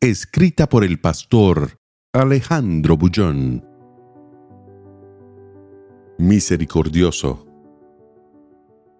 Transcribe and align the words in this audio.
Escrita 0.00 0.68
por 0.68 0.84
el 0.84 1.00
pastor 1.00 1.80
Alejandro 2.12 2.96
Bullón. 2.96 3.66
Misericordioso. 6.18 7.44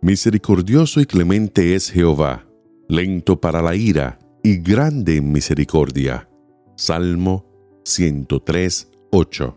Misericordioso 0.03 1.01
y 1.01 1.07
clemente 1.07 1.77
es 1.77 1.89
Jehová, 1.93 2.49
lento 2.89 3.41
para 3.41 3.63
la 3.63 3.77
ira 3.77 4.19
y 4.43 4.59
grande 4.59 5.19
en 5.19 5.31
misericordia. 5.31 6.29
Salmo 6.77 7.47
103, 7.85 8.91
8. 9.13 9.57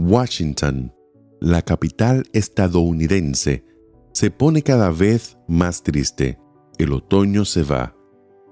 Washington, 0.00 0.92
la 1.40 1.62
capital 1.62 2.24
estadounidense, 2.34 3.64
se 4.12 4.30
pone 4.30 4.62
cada 4.62 4.90
vez 4.90 5.38
más 5.48 5.82
triste. 5.82 6.38
El 6.76 6.92
otoño 6.92 7.46
se 7.46 7.62
va. 7.62 7.97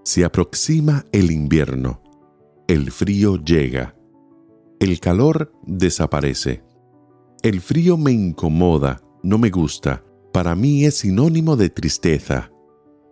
Se 0.07 0.25
aproxima 0.25 1.05
el 1.11 1.33
invierno. 1.33 2.01
El 2.69 2.93
frío 2.93 3.43
llega. 3.43 3.97
El 4.79 5.01
calor 5.01 5.53
desaparece. 5.67 6.63
El 7.43 7.61
frío 7.61 7.97
me 7.97 8.13
incomoda, 8.13 9.03
no 9.25 9.37
me 9.37 9.51
gusta. 9.51 10.05
Para 10.33 10.55
mí 10.55 10.85
es 10.85 10.99
sinónimo 10.99 11.57
de 11.57 11.71
tristeza. 11.71 12.53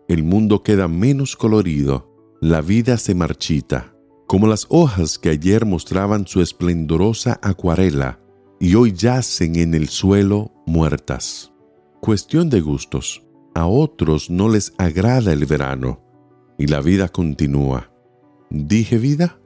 El 0.07 0.23
mundo 0.23 0.63
queda 0.63 0.87
menos 0.87 1.35
colorido. 1.35 2.39
La 2.41 2.61
vida 2.61 2.97
se 2.97 3.17
marchita. 3.17 3.93
Como 4.29 4.47
las 4.47 4.65
hojas 4.69 5.19
que 5.19 5.31
ayer 5.31 5.67
mostraban 5.67 6.29
su 6.29 6.43
esplendorosa 6.43 7.41
acuarela 7.43 8.21
y 8.61 8.77
hoy 8.77 8.93
yacen 8.93 9.57
en 9.57 9.75
el 9.75 9.89
suelo 9.89 10.53
muertas. 10.65 11.53
Cuestión 12.01 12.51
de 12.51 12.61
gustos. 12.61 13.27
A 13.57 13.67
otros 13.67 14.31
no 14.31 14.49
les 14.49 14.73
agrada 14.79 15.33
el 15.33 15.45
verano 15.45 16.04
y 16.59 16.67
la 16.67 16.81
vida 16.81 17.09
continúa. 17.09 17.91
¿Dije 18.51 18.99
vida? 18.99 19.39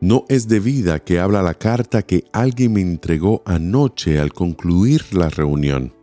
No 0.00 0.24
es 0.28 0.48
de 0.48 0.60
vida 0.60 0.98
que 0.98 1.18
habla 1.18 1.42
la 1.42 1.54
carta 1.54 2.02
que 2.02 2.24
alguien 2.32 2.74
me 2.74 2.80
entregó 2.80 3.42
anoche 3.46 4.20
al 4.20 4.32
concluir 4.32 5.14
la 5.14 5.28
reunión. 5.28 5.94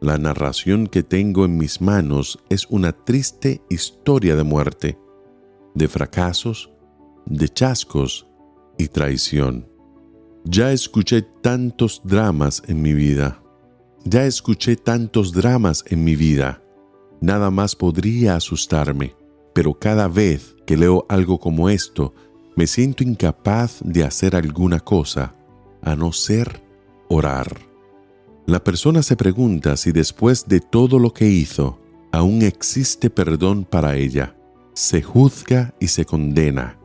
La 0.00 0.18
narración 0.18 0.88
que 0.88 1.02
tengo 1.02 1.44
en 1.44 1.56
mis 1.56 1.80
manos 1.80 2.38
es 2.48 2.66
una 2.68 2.92
triste 2.92 3.62
historia 3.70 4.36
de 4.36 4.42
muerte, 4.42 4.98
de 5.74 5.88
fracasos, 5.88 6.70
de 7.24 7.48
chascos 7.48 8.26
y 8.78 8.88
traición. 8.88 9.68
Ya 10.44 10.72
escuché 10.72 11.22
tantos 11.22 12.02
dramas 12.04 12.62
en 12.66 12.82
mi 12.82 12.92
vida. 12.92 13.42
Ya 14.04 14.26
escuché 14.26 14.76
tantos 14.76 15.32
dramas 15.32 15.84
en 15.88 16.04
mi 16.04 16.14
vida. 16.14 16.62
Nada 17.20 17.50
más 17.50 17.74
podría 17.74 18.36
asustarme 18.36 19.14
pero 19.56 19.72
cada 19.72 20.06
vez 20.06 20.54
que 20.66 20.76
leo 20.76 21.06
algo 21.08 21.40
como 21.40 21.70
esto, 21.70 22.12
me 22.56 22.66
siento 22.66 23.02
incapaz 23.02 23.78
de 23.82 24.04
hacer 24.04 24.36
alguna 24.36 24.80
cosa, 24.80 25.34
a 25.80 25.96
no 25.96 26.12
ser 26.12 26.62
orar. 27.08 27.56
La 28.44 28.62
persona 28.62 29.02
se 29.02 29.16
pregunta 29.16 29.78
si 29.78 29.92
después 29.92 30.46
de 30.46 30.60
todo 30.60 30.98
lo 30.98 31.14
que 31.14 31.28
hizo, 31.28 31.80
aún 32.12 32.42
existe 32.42 33.08
perdón 33.08 33.64
para 33.64 33.96
ella. 33.96 34.36
Se 34.74 35.00
juzga 35.00 35.74
y 35.80 35.88
se 35.88 36.04
condena. 36.04 36.78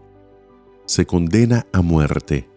Se 0.85 1.05
condena 1.05 1.67
a 1.73 1.81
muerte, 1.81 2.47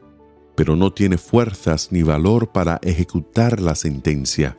pero 0.55 0.77
no 0.77 0.93
tiene 0.93 1.19
fuerzas 1.19 1.89
ni 1.91 2.05
valor 2.05 2.53
para 2.53 2.79
ejecutar 2.85 3.61
la 3.61 3.75
sentencia. 3.75 4.57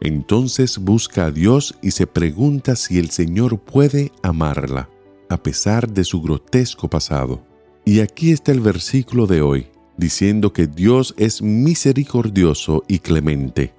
Entonces 0.00 0.78
busca 0.78 1.26
a 1.26 1.30
Dios 1.30 1.78
y 1.80 1.92
se 1.92 2.08
pregunta 2.08 2.74
si 2.74 2.98
el 2.98 3.10
Señor 3.10 3.60
puede 3.60 4.10
amarla 4.24 4.90
a 5.28 5.42
pesar 5.42 5.88
de 5.88 6.04
su 6.04 6.20
grotesco 6.20 6.88
pasado. 6.88 7.42
Y 7.84 8.00
aquí 8.00 8.32
está 8.32 8.52
el 8.52 8.60
versículo 8.60 9.26
de 9.26 9.42
hoy, 9.42 9.68
diciendo 9.96 10.52
que 10.52 10.66
Dios 10.66 11.14
es 11.16 11.42
misericordioso 11.42 12.82
y 12.88 12.98
clemente. 12.98 13.74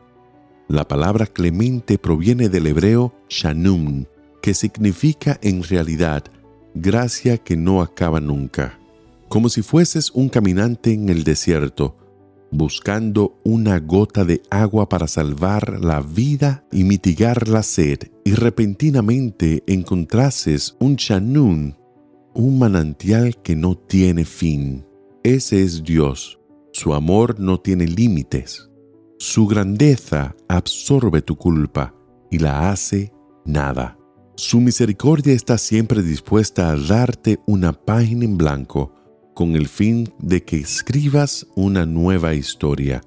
La 0.68 0.88
palabra 0.88 1.26
clemente 1.26 1.98
proviene 1.98 2.50
del 2.50 2.68
hebreo 2.68 3.14
shanum, 3.30 4.06
que 4.42 4.54
significa 4.54 5.40
en 5.42 5.64
realidad 5.64 6.24
gracia 6.74 7.38
que 7.38 7.56
no 7.56 7.82
acaba 7.82 8.20
nunca. 8.20 8.78
Como 9.30 9.50
si 9.50 9.62
fueses 9.62 10.12
un 10.12 10.30
caminante 10.30 10.94
en 10.94 11.10
el 11.10 11.24
desierto, 11.24 11.96
buscando 12.58 13.40
una 13.44 13.80
gota 13.80 14.26
de 14.26 14.42
agua 14.50 14.90
para 14.90 15.08
salvar 15.08 15.80
la 15.80 16.02
vida 16.02 16.66
y 16.72 16.84
mitigar 16.84 17.48
la 17.48 17.62
sed, 17.62 18.00
y 18.26 18.34
repentinamente 18.34 19.64
encontrases 19.68 20.76
un 20.80 20.98
chanún, 20.98 21.78
un 22.34 22.58
manantial 22.58 23.42
que 23.44 23.56
no 23.56 23.78
tiene 23.78 24.26
fin. 24.26 24.86
Ese 25.24 25.62
es 25.62 25.84
Dios. 25.84 26.40
Su 26.74 26.94
amor 26.94 27.40
no 27.40 27.60
tiene 27.60 27.88
límites. 27.88 28.70
Su 29.20 29.48
grandeza 29.48 30.36
absorbe 30.48 31.22
tu 31.22 31.36
culpa 31.36 31.94
y 32.32 32.40
la 32.40 32.72
hace 32.72 33.12
nada. 33.46 33.98
Su 34.36 34.62
misericordia 34.62 35.34
está 35.34 35.58
siempre 35.58 36.04
dispuesta 36.04 36.70
a 36.70 36.76
darte 36.76 37.40
una 37.48 37.74
página 37.74 38.26
en 38.26 38.38
blanco 38.38 38.97
con 39.38 39.56
el 39.56 39.68
fin 39.68 40.12
de 40.18 40.44
que 40.44 40.58
escribas 40.58 41.46
una 41.56 41.86
nueva 41.86 42.34
historia. 42.34 43.04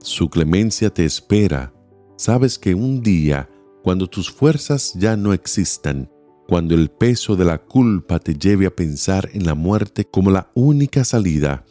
Su 0.00 0.28
clemencia 0.28 0.90
te 0.90 1.04
espera. 1.04 1.72
Sabes 2.16 2.58
que 2.58 2.74
un 2.74 3.00
día, 3.00 3.48
cuando 3.84 4.08
tus 4.08 4.28
fuerzas 4.28 4.94
ya 4.96 5.16
no 5.16 5.32
existan, 5.32 6.10
cuando 6.48 6.74
el 6.74 6.90
peso 6.90 7.36
de 7.36 7.44
la 7.44 7.58
culpa 7.58 8.18
te 8.18 8.34
lleve 8.34 8.66
a 8.66 8.74
pensar 8.74 9.30
en 9.34 9.46
la 9.46 9.54
muerte 9.54 10.04
como 10.04 10.32
la 10.32 10.50
única 10.56 11.04
salida, 11.04 11.64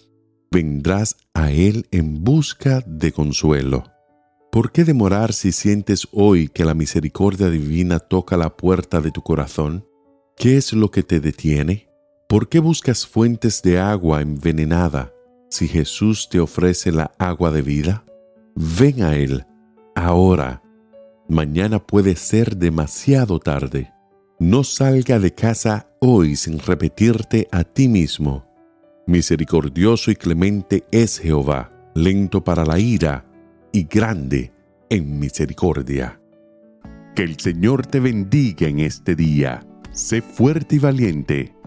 vendrás 0.52 1.18
a 1.34 1.52
Él 1.52 1.86
en 1.92 2.24
busca 2.24 2.80
de 2.88 3.12
consuelo. 3.12 3.84
¿Por 4.54 4.72
qué 4.72 4.86
demorar 4.86 5.34
si 5.34 5.52
sientes 5.52 6.08
hoy 6.14 6.48
que 6.48 6.64
la 6.64 6.76
misericordia 6.76 7.50
divina 7.50 8.00
toca 8.00 8.38
la 8.38 8.56
puerta 8.56 9.02
de 9.02 9.12
tu 9.12 9.22
corazón? 9.22 9.86
¿Qué 10.38 10.56
es 10.56 10.72
lo 10.72 10.92
que 10.92 11.04
te 11.04 11.20
detiene? 11.20 11.87
¿Por 12.28 12.50
qué 12.50 12.60
buscas 12.60 13.08
fuentes 13.08 13.62
de 13.62 13.80
agua 13.80 14.22
envenenada 14.22 15.14
si 15.50 15.66
Jesús 15.66 16.28
te 16.30 16.42
ofrece 16.42 16.92
la 16.92 17.12
agua 17.18 17.52
de 17.52 17.62
vida? 17.62 18.04
Ven 18.54 19.02
a 19.02 19.16
Él, 19.16 19.46
ahora. 19.96 20.62
Mañana 21.30 21.80
puede 21.80 22.18
ser 22.18 22.58
demasiado 22.58 23.40
tarde. 23.40 23.94
No 24.40 24.66
salga 24.66 25.20
de 25.20 25.34
casa 25.34 25.90
hoy 26.02 26.36
sin 26.36 26.60
repetirte 26.60 27.48
a 27.50 27.64
ti 27.64 27.88
mismo. 27.88 28.46
Misericordioso 29.06 30.12
y 30.12 30.16
clemente 30.18 30.84
es 30.92 31.20
Jehová, 31.20 31.72
lento 31.96 32.44
para 32.44 32.66
la 32.66 32.78
ira 32.78 33.26
y 33.72 33.86
grande 33.86 34.52
en 34.90 35.18
misericordia. 35.18 36.20
Que 37.16 37.24
el 37.24 37.40
Señor 37.40 37.88
te 37.88 38.02
bendiga 38.02 38.68
en 38.68 38.82
este 38.82 39.16
día. 39.16 39.66
Sé 39.94 40.22
fuerte 40.22 40.76
y 40.76 40.80
valiente 40.80 41.57